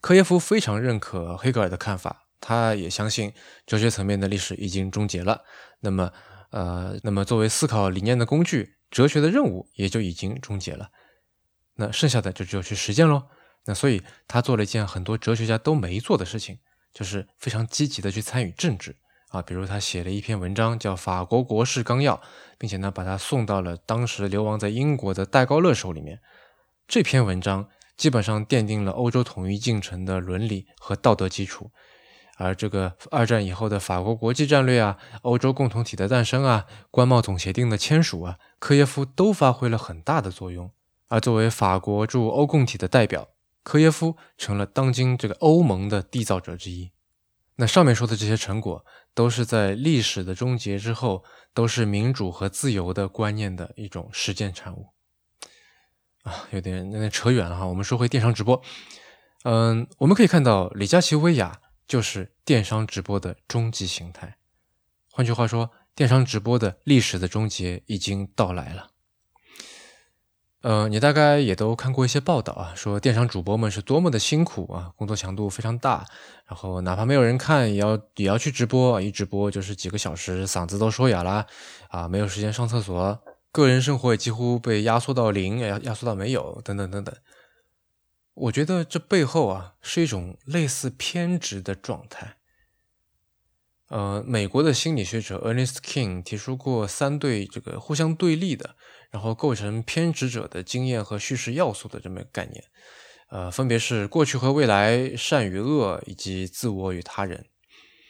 [0.02, 3.34] 科耶夫非常认可黑格尔的看法，他也相信
[3.66, 5.44] 哲学层面的历史已经终结了。
[5.80, 6.12] 那么，
[6.52, 10.90] 呃，那么作为思考理念的工具，哲学的任务也就已经终结了。
[11.76, 13.28] 那剩下的就只有去实践喽。
[13.66, 16.58] 那所以，他做了一件很多哲学家都没做的事情，
[16.94, 18.96] 就是非常积极的去参与政治。
[19.30, 22.16] 啊，比如他写了一篇文章叫《法国国事纲要》，
[22.58, 26.22] 并且呢，把它送到了当时流亡在英国的戴高乐手里面。
[26.88, 31.70] 这篇文章基本上奠定了欧洲统一进程的伦理和道德基础。
[32.38, 40.72] 而这个二战以后的法国国际战略啊，欧洲共同体的诞生啊，关贸总协定的签署啊，科耶夫都发挥了很大的作用。
[41.10, 43.28] 而作为法国驻欧共体的代表，
[43.64, 46.92] 科耶夫成了当今这个欧盟的缔造者之一。
[47.58, 48.86] 那上面说的这些成果。
[49.18, 54.90] 都是在历史的终结之后，都是民主和自由的观念的一种实践产物
[56.22, 57.66] 啊，有点有点扯远了哈。
[57.66, 58.62] 我们说回电商直播，
[59.44, 64.38] 嗯，我们可以看到李佳琦薇娅就是电商直播的终极形态。
[65.12, 68.92] 换句话说，电商直播的历史的终结已经到来了。
[70.62, 76.06] 呃，你大概也都看过一些报道啊，说电商主播们是多么的辛苦啊，工作强度非常大，
[76.46, 81.46] 然后哪怕没有人看，也要也要去直播，一直播就是几个小时，嗓子都说哑了
[81.90, 83.18] 啊，没有时间上厕所，
[83.52, 87.16] 个人生活也几乎被压缩到零，压压缩到没有，等等等等。
[88.38, 92.38] 我觉得这背后啊，是一种类似偏执的状态。
[93.90, 98.76] 呃，美国的心理学者 Ernest King 提出过三对这个互相对立的。
[99.10, 102.62] 然后构成偏执者的经验和叙事要素的这么一个概念，
[103.30, 107.46] 呃，分别是过去和未来、善与恶以及自我与他人。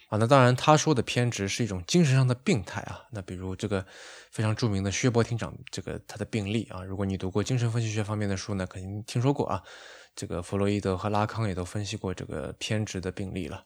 [0.10, 3.04] 啊，那当然他说的偏执是一种精神上的病态啊。
[3.12, 3.86] 那比如这个
[4.32, 9.62] 非常著名的薛伯厅长，这个他的病例啊，如果你读过精神分析学方面的书呢，肯定听说过啊。
[10.18, 13.64] 这个弗洛伊德和拉康也都分析过这个偏执的病例了。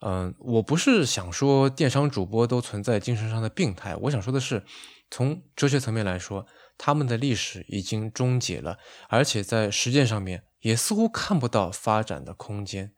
[0.00, 4.64] 嗯，我不是想说电商主播都存在精神上的病态，我想说的是。
[5.10, 6.44] 从哲学层面来说，
[6.76, 12.92] 他们的历史已经终结了，而且在实践上面也似乎看不到发展的空间。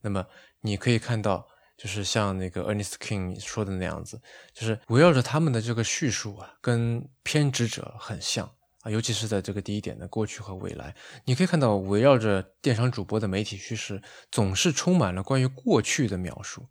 [0.00, 0.26] 那么
[0.62, 4.20] 你可以看到，就是像那个 Ernest King 说的那样子，
[4.52, 8.50] 就是围绕着他们的这个叙述啊，跟偏执者很像
[8.82, 16.66] 啊，尤其是在这个第一点的过去和未来，你可以看到围绕着电商主播的媒体叙事，总是充满了关于过去的描述。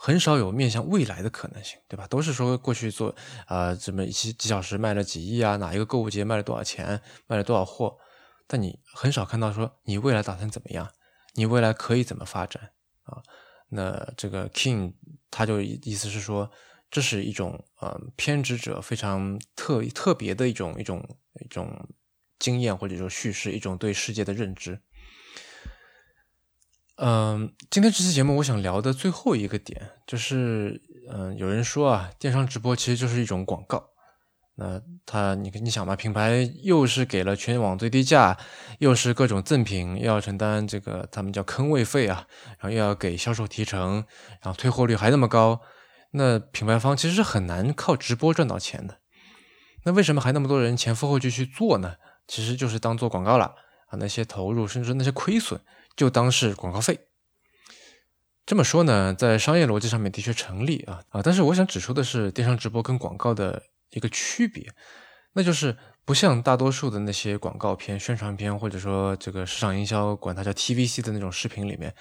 [0.00, 2.06] 很少有面向未来的可能性，对吧？
[2.06, 3.12] 都是说过去做
[3.46, 7.98] 啊，这么几几小时卖了几亿啊，哪一个购物节卖了多少钱，卖了多少货，
[8.46, 10.88] 但你很少看到说你未来打算怎么样，
[11.34, 12.70] 你未来可以怎么发展
[13.02, 13.20] 啊？
[13.70, 14.94] 那这个 King
[15.32, 16.48] 他就意思是说，
[16.92, 21.04] 这是一种呃偏执者非常特特别的一种一种
[21.40, 21.88] 一种
[22.38, 24.80] 经验或者说叙事，一种对世界的认知。
[26.96, 33.90] 嗯，今天这期节目我想聊的最后一个点就是，嗯，有人说啊，电商直播其实就是一种广告。
[34.56, 38.36] 那他，你你想吧，品牌又是给了全网最低价，
[38.80, 42.26] 又是各种赠品，又要承担这个他们叫坑位费啊，
[42.58, 44.04] 然后又要给销售提成，
[44.42, 45.60] 然后退货率还那么高，
[46.10, 48.98] 那品牌方其实是很难靠直播赚到钱的。
[49.84, 51.94] 那为什么还那么多人前赴后继去做呢？
[52.26, 53.54] 其实就是当做广告了
[53.86, 55.60] 啊，那些投入甚至那些亏损
[55.96, 57.00] 就当是广告费。
[58.44, 64.70] 这么说呢，在商业逻辑上面的确成立啊啊，但是我想指出的是，电商直播跟广告的一个区别，
[65.34, 71.94] 那就是不像大多数的那些广告片、宣传片，或者说这个市场营销管它叫 TVC 的那种视频里面，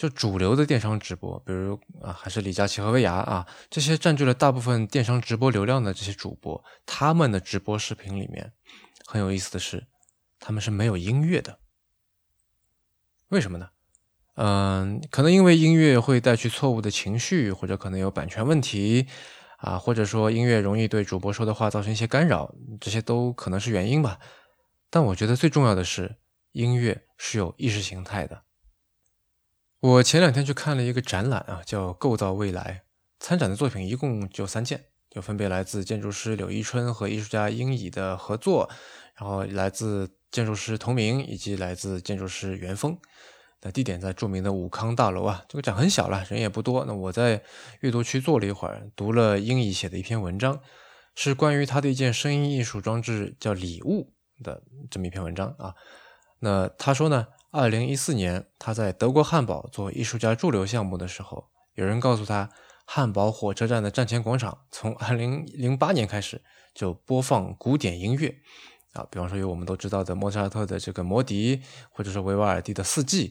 [0.00, 8.50] 就主流的电商直播，比如啊，还是李佳琦和薇娅啊，这些占据了大部分电商直播流量的这些主播，他们的直播视频里面
[9.04, 9.86] 很有意思的是，
[10.38, 11.58] 他们是没有音乐的，
[13.28, 13.68] 为什么呢？
[14.36, 19.06] 嗯，可能因为音乐会带去错误的情绪，或者可能有版权问题
[19.58, 24.18] 啊，或者说音乐容易对主播说的话造成一些干扰，这些都可能是原因吧。
[24.88, 26.16] 但我觉得最重要的是，
[26.52, 28.44] 音乐是有意识形态的。
[29.80, 32.82] 我前两天去看了一个展览啊，叫《构造未来》，
[33.18, 38.68] 参展的作品一共就三件，就分别来自建筑师柳一春和艺术家英乙的合作，
[39.16, 42.98] 然后来自建筑师同名以及来自建筑师袁峰。
[43.62, 46.84] 那地点在著名的武康大楼啊，这个展很小了，人也不多。
[46.84, 47.42] 那我在
[47.80, 50.60] 阅读区坐了一会儿，读了英乙写的一篇文章，
[51.14, 54.12] 是关于他的一件声音艺术装置叫礼物
[54.42, 55.74] 的这么一篇文章啊。
[56.40, 62.50] 那他说呢，二零一四年他在德国汉堡做艺术家驻留项目的时候，有人告诉他，
[62.86, 68.36] 汉堡火车站的站前广场从二零零八年开始就播放古典音乐。
[68.92, 71.56] 啊，比方说有我们都知道的莫扎特的这个《魔笛》，
[71.90, 73.28] 或者是维瓦尔第的《四季》，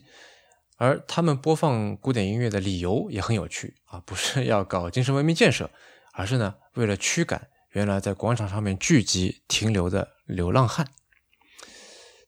[0.78, 5.70] 而他们播放古典音乐的理由也很有趣啊，不是要搞精神文明建设，
[6.14, 10.88] 而是呢为了驱赶原来在广场上面聚集停留的流浪汉。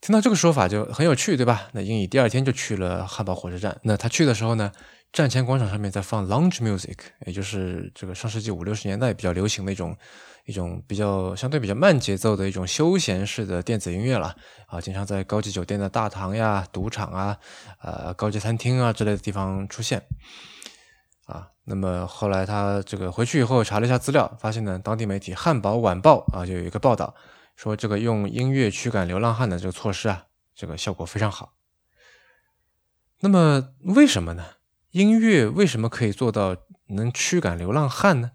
[0.01, 1.69] 听到这个说法就很有趣，对吧？
[1.71, 4.71] 那英语第二天就去了汉堡火车站，那他去的时候呢，
[5.13, 9.95] 站前广场上面在放 lounge music，也就是这个上世纪五六十年代比较流行的一种。
[10.45, 14.35] 一种比较相对比较慢节奏的一种休闲式的电子音乐了
[14.65, 17.37] 啊，经常在高级酒店的大堂呀、赌场啊、
[17.79, 20.01] 呃高级餐厅啊之类的地方出现
[21.27, 21.47] 啊。
[21.65, 27.13] 那么后来他这个回去以后查了一下资料，发现呢，当地媒体《汉堡晚报》啊就有一个报道
[27.55, 31.53] 说，这个用音乐驱赶流浪汉的这个措施啊，这个效果非常好。
[33.19, 34.45] 那么为什么呢？
[34.91, 38.31] 音乐为什么可以做到能驱赶流浪汉呢？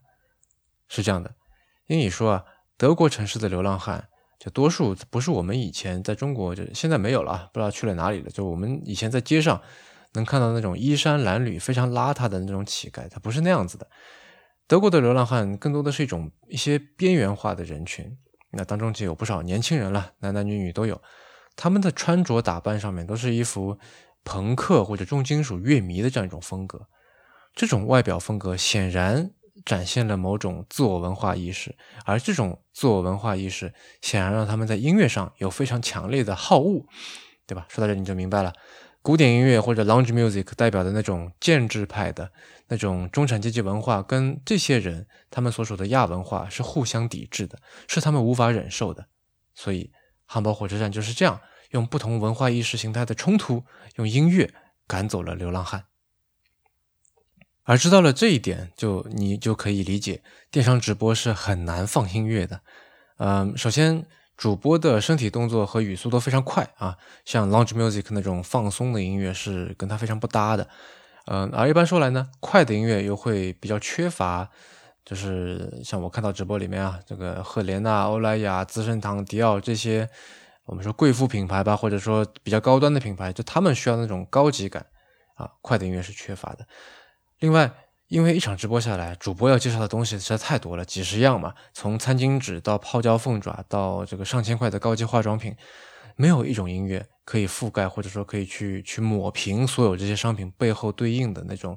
[0.89, 1.35] 是这样的。
[1.89, 2.45] 英语说啊，
[2.77, 8.31] 德国城市的流浪汉，就多数不是我们以前在中国，就现在没有了，不知道去了哪里了。
[8.31, 9.61] 就我们以前在街上
[10.15, 13.89] 能看到那种衣衫褴褛、非常邋遢的那种乞丐，他不是那样子的。
[14.67, 18.17] 德国的流浪汉更多的是一种一些边缘化的人群，
[18.57, 21.01] 那当中就有不少年轻人了，男男女女都有。
[21.55, 23.79] 他们的穿着打扮上面都是一副
[24.25, 26.87] 朋克或者重金属乐迷的这样一种风格，
[27.55, 29.31] 这种外表风格显然。
[29.65, 36.85] 展现了某种自我文化意识，而这种自我文化意识显然让他们在音乐上有非常强烈的好恶，
[37.47, 37.67] 对吧？
[37.69, 38.53] 说到这你就明白了，
[39.07, 42.33] 古典音乐或者 lounge music 代表的那种建制派的
[42.67, 49.07] 那种中产阶级文化，跟这些人他们所属的亚文化是互相抵制的，是他们无法忍受的。
[49.55, 49.93] 所以，
[50.25, 51.41] 汉堡火车站就是这样，
[51.71, 53.63] 用不同文化意识形态的冲突，
[53.95, 54.53] 用音乐
[54.89, 55.85] 赶走了流浪汉。
[57.63, 62.61] 而知道了这一点，就你就可以理解电商直播是很难放音乐的。
[63.19, 64.05] 嗯，首先
[64.37, 70.69] 主播的身体动作和语速都非常快啊，像 lounge music 那种放松的音乐是跟它非常不搭的。
[71.25, 74.49] 嗯，而一般说来呢，快的音乐又会比较缺乏，
[75.05, 80.09] 就是像我看到直播里面啊，这个赫莲娜、欧莱雅、资生堂、迪奥这些，
[80.67, 84.87] 我们说贵妇品牌吧，或者说比较高端的品牌，就他们需要那种高级感
[85.35, 86.67] 啊，快的音乐是缺乏的。
[87.41, 87.71] 另外，
[88.09, 95.57] 因为一场直播下来，主播要介绍的东西实在太多了，几十样嘛，从餐巾纸到泡椒凤爪，到这个上千块的高级化妆品，
[96.15, 101.77] 没有一种音乐可以覆盖或者说可以去去抹平所有这些商品背后对应的那种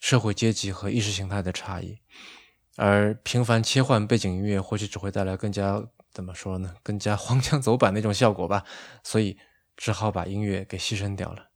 [0.00, 1.96] 社会阶级和意识形态的差异。
[2.76, 8.64] 而频繁切换背景音乐，或许只会带来更加怎么说呢，更加荒腔走板那种效果吧。
[9.04, 9.36] 所以
[9.76, 11.47] 只好把音乐给牺牲掉了。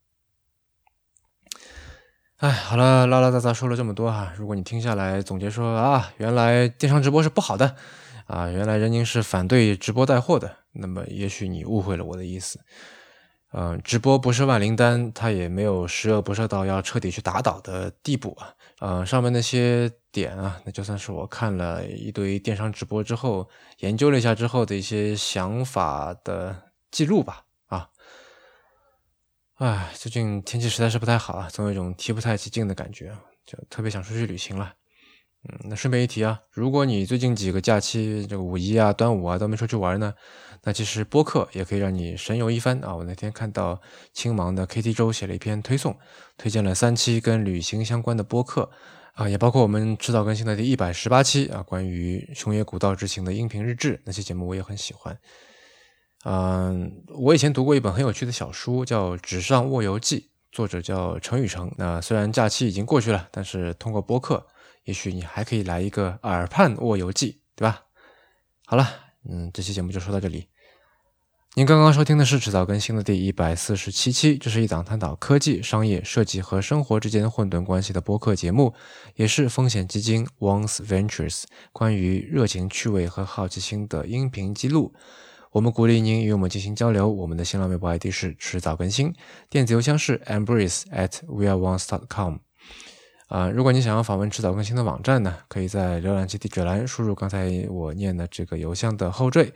[2.43, 7.77] 哎，好了，拉拉杂杂说了这么多哈，如果你听下来总结说啊，原来电商直播是不好的，
[8.27, 12.59] 啊，原来任宁是反对直播带货的，那么也许你误会了我的意思。
[13.53, 18.53] 嗯，直播不是万灵丹，它也没有十恶不赦到要彻底去打倒的地步啊。
[18.81, 26.57] 嗯，上面那些点啊，那就算是我看了一堆电商直播之后，研究了一下之后的一些想法的
[26.91, 27.45] 记录吧。
[29.57, 33.13] 唉，最近天气实在是不太好啊，总有一种提不太起劲的感觉，
[33.45, 34.75] 就特别想出去旅行了。
[35.45, 40.15] 嗯，那顺便一提啊，如果你最近几个假期，这个五一啊、端午啊都没出去玩呢，
[40.63, 42.97] 那其实播客也可以让你神游一番啊。
[42.97, 43.81] 我那天看到
[44.13, 45.97] 青芒的 KT 周写了一篇推送，
[46.39, 48.71] 推荐了三期跟旅行相关的播客
[49.15, 55.17] 啊，也包括我们迟早更新的第一百十八期啊，关于熊野古道之行的音频日志，那期节目我也很喜欢。
[56.25, 60.21] 嗯，我以前读过一本很有趣的小书，叫《纸上卧游记》，
[60.53, 61.73] 作者叫陈雨成。
[61.77, 64.47] 那虽然假期已经过去了，但是通过播客。
[64.85, 67.83] 也许你还可以来一个耳畔卧游记，对吧？
[68.67, 68.89] 好了，
[69.29, 70.49] 嗯，这期节目就说到这里。
[71.55, 78.75] 您刚刚收听的是迟早更新的第一百四十七期，这是一档探讨科技、商业、设计和生活之间混沌关系的播客节目，
[79.17, 84.95] 也是风险基金 Once Ventures 关于热情、趣味和好奇心的音频记录。
[85.53, 87.07] 我们鼓励您与我们进行交流。
[87.07, 89.15] 我们的新浪微博 ID 是迟早更新，
[89.51, 92.37] 电子邮箱是 embrace at weareones.com。
[93.29, 99.53] 啊，如果你想要访问迟早更新的网站呢，可以在浏览器地址栏输入刚才我念的这个邮箱的后缀，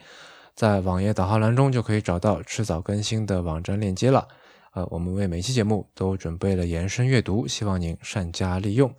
[0.54, 4.28] 在网页导航栏中就可以找到迟早更新的网站链接了。
[4.74, 8.94] 呃，我们为每期节目都准备了延伸阅读，希望您善加利用。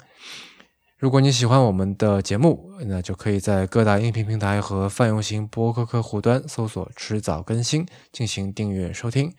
[1.00, 9.32] 如果你喜欢我们的节目，那就可以在各大音频平台和泛用型播客客户端搜索“迟早更新”进行订阅收听。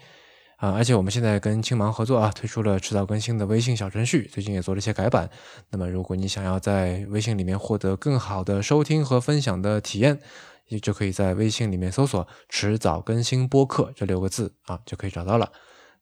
[0.58, 5.28] 啊，而且我们现在跟青芒合作啊，推出了迟早更新的微信小程序，最近也做了一些改版。
[5.70, 10.20] 那么，如果你想要在微信里面获得更好的收听和分享的体验，
[10.68, 15.50] 也就可以在微信里面搜索“迟早更新播客”这六个字啊，就可以找到了。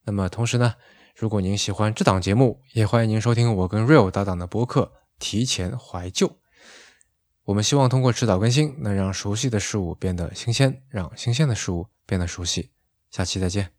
[0.05, 0.75] 那么，同时呢，
[1.17, 4.83] 如果您喜欢这档节目，也欢迎您收听我跟 Real 搭档的播客
[5.19, 6.29] 《提前怀旧》。
[7.45, 12.71] 我们希望通过迟早更新，能让熟悉的事物变得新鲜，让新鲜的事物变得熟悉。
[13.11, 13.71] 下期再见。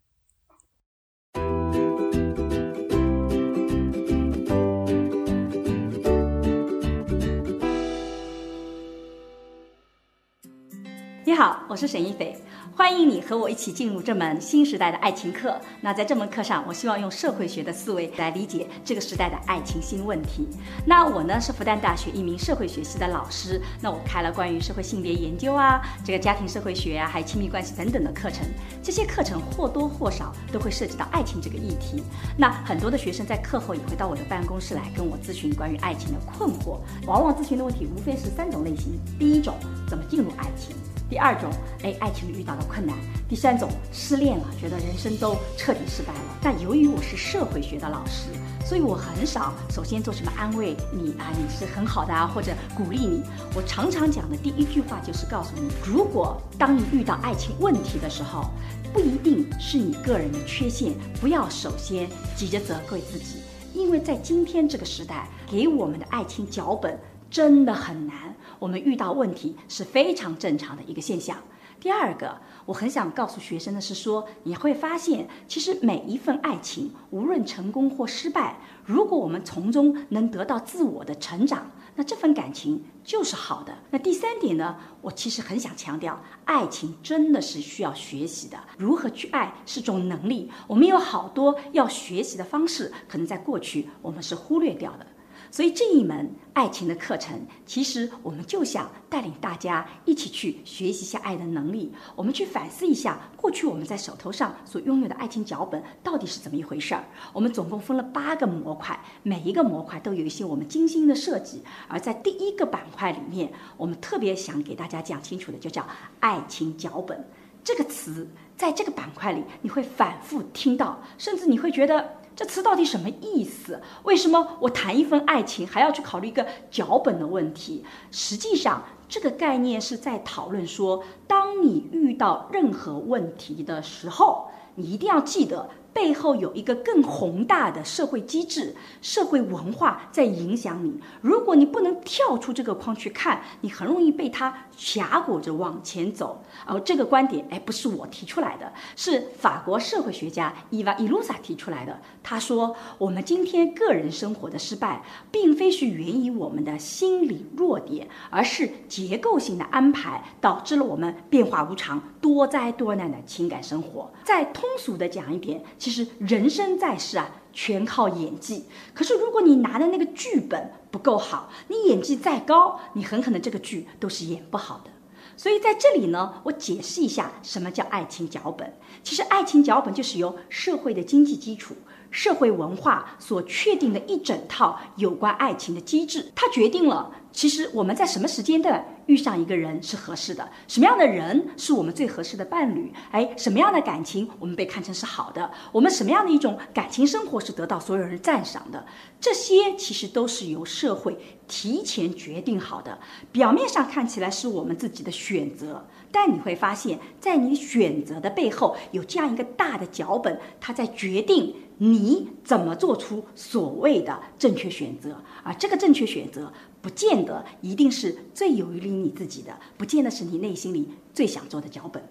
[11.26, 12.42] 你好，我是沈一斐，
[12.74, 15.59] 欢迎你和我一起进入这门新时代的爱情课。
[15.82, 20.47] 那在这门课上，我希望用社会学的思维来理解这个时代的爱情新问题。
[20.86, 28.45] 那我呢是复旦大学一名社会学系的老师，那我开了关于社会性别研究啊，这个家庭社会学啊，还有亲密关系等等的课程。
[28.82, 32.03] 这些课程或多或少都会涉及到爱情这个议题。
[32.38, 36.80] 那很多的学生在课后也会到我的办公室来跟我咨询关于爱情的困惑。
[37.05, 39.55] 往往咨询的问题无非是三种类型：第一种，
[39.89, 40.76] 怎么进入爱情？
[41.09, 41.49] 第二种，
[41.84, 42.95] 哎，爱情遇到了困难；
[43.30, 46.20] 第三种，失恋了，觉得人生都彻底失败了。
[46.41, 48.30] 但由于我是社会学的老师，
[48.66, 53.24] 所以我很少首先做什么安慰你啊，你是很好的啊，或者鼓励你。
[53.55, 58.49] 我常常讲的第一句话就是告诉你，如果当你遇到爱情问题的时候，
[58.93, 63.38] 不一定是你个人的缺陷，不要首先急着责怪自己，
[63.74, 66.97] 因为在今天这个时代，给我们的爱情脚本
[67.30, 68.36] 真的很难。
[68.60, 71.38] 我们遇到问题是非常正常的一个现象。
[71.80, 83.73] 第二个，我很想告诉学生的是说，你会发现，其实每一份爱情，无论成功或失败，如果我们从中能得到自我的成长，那这份感情就是好的。
[83.91, 88.57] 那第三点呢，我其实很想强调，爱情真的是需要学习的。
[88.78, 95.05] 如何去爱是种能力，我们有好多要学习的方式，可能在过去我们是忽略掉的。
[95.50, 101.91] 所以这一门爱情的课程，其实我们就想带领大家一起去学习一下爱的能力。
[102.16, 107.04] 我们去反思一下过去我们在手头上所拥有的爱情脚本到底是怎么一回事儿。
[107.34, 111.62] 我们总共分了八个模块，每一个模块都有一些我们精心的设计。
[111.88, 115.86] 而在第一个板块里面，我们特别想给大家讲清楚的，就叫
[116.20, 117.26] 爱情脚本
[117.64, 122.18] 这个词，在这个板块里你会反复听到，甚至你会觉得。
[122.38, 123.82] 这词到底什么意思？
[124.04, 127.84] 为什么我谈一份爱情还要去考虑一个脚本的问题？
[128.12, 135.68] 实际上，这个概念是在讨论说，当你遇到任何问题的时候，你一定要记得。
[135.94, 141.02] 背后有一个更宏大的社会机制、社会文化在影响你。
[141.22, 146.41] 如果你不能跳出这个框去看，你很容易被它峡谷着往前走。
[146.65, 151.99] 而这个观点，哎，不是我提出来的，是法国社会学家伊娃伊鲁萨提出来的。
[152.23, 164.09] 他说，我们今天个人生活的失败，并非是源于我们的心理弱点，而是结构性的安排导致了我们变化无常、多灾多难的情感生活。
[164.23, 165.63] 再通俗的讲一点。
[165.78, 168.66] 其实人生在世啊，全靠演技。
[168.93, 174.91] 可是如果你拿的那个剧本不够好，你演技再高，你很可能这个剧都是演不好的。
[175.36, 178.74] 所以在这里呢，我解释一下什么叫爱情脚本。
[179.04, 181.76] 其实爱情脚本就是由社会的经济基础、
[182.10, 187.12] 社会文化所确定的一整套有关爱情的机制，它决定了。
[187.38, 190.50] 其实我们在什么时间段遇上一个人是合适的？
[190.68, 192.92] 什么样的人是我们最合适的伴侣？
[193.12, 195.52] 哎，什么样的感情我们被看成是好的？
[195.72, 198.84] 我们什么样的一种感情生活是得到所有人赞赏的？
[199.22, 201.16] 这些其实都是由社会
[201.48, 202.98] 提前决定好的。
[203.32, 215.22] 表面上看起来是我们自己的选择，但你会发现在你选择的背后有这样一个大的脚本，它在决定你怎么做出所谓的正确选择。
[215.44, 216.52] 而这个正确选择。
[216.88, 222.02] 不见得一定是最有利于你自己的，不见得是你内心里最想做的脚本。